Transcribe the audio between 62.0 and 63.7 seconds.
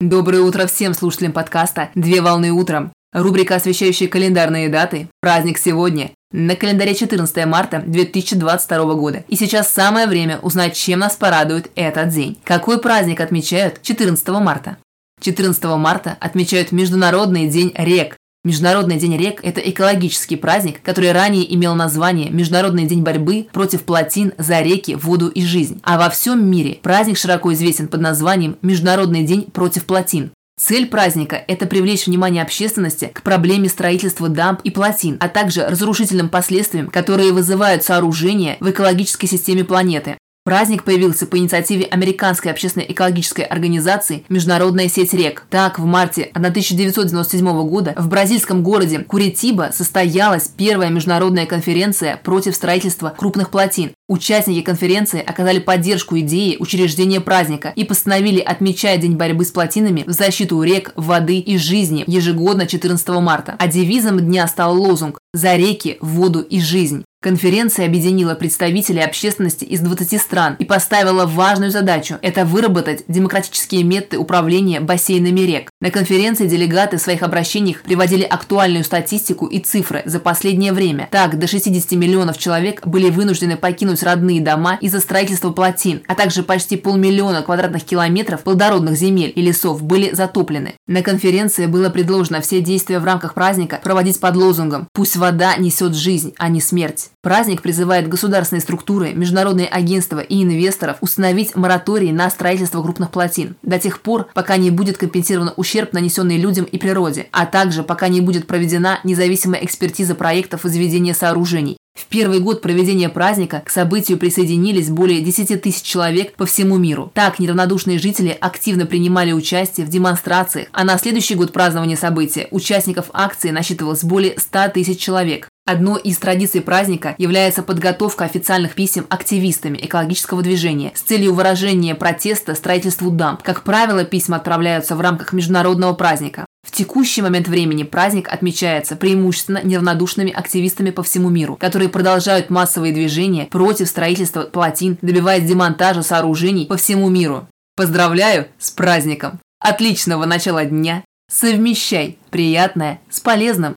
ежегодно 14 марта. А